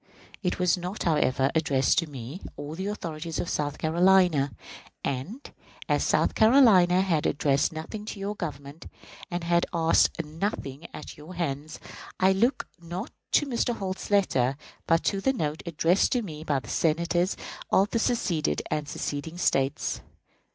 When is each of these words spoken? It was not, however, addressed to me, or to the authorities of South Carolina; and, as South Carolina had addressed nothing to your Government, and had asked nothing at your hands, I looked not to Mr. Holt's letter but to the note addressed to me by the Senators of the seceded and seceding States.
It 0.41 0.57
was 0.57 0.77
not, 0.79 1.03
however, 1.03 1.51
addressed 1.53 1.99
to 1.99 2.09
me, 2.09 2.41
or 2.57 2.75
to 2.75 2.81
the 2.81 2.87
authorities 2.87 3.37
of 3.37 3.47
South 3.49 3.77
Carolina; 3.77 4.51
and, 5.03 5.47
as 5.87 6.03
South 6.03 6.33
Carolina 6.33 7.01
had 7.01 7.27
addressed 7.27 7.71
nothing 7.71 8.05
to 8.05 8.19
your 8.19 8.35
Government, 8.35 8.87
and 9.29 9.43
had 9.43 9.67
asked 9.71 10.19
nothing 10.25 10.87
at 10.91 11.17
your 11.17 11.35
hands, 11.35 11.79
I 12.19 12.31
looked 12.31 12.65
not 12.81 13.11
to 13.33 13.45
Mr. 13.45 13.75
Holt's 13.75 14.09
letter 14.09 14.57
but 14.87 15.03
to 15.03 15.21
the 15.21 15.33
note 15.33 15.61
addressed 15.67 16.13
to 16.13 16.23
me 16.23 16.43
by 16.43 16.57
the 16.61 16.69
Senators 16.69 17.37
of 17.71 17.91
the 17.91 17.99
seceded 17.99 18.63
and 18.71 18.87
seceding 18.89 19.37
States. 19.37 20.01